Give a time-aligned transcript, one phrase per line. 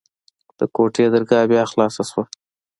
[0.57, 2.23] د کوټې درګاه بيا خلاصه سوه.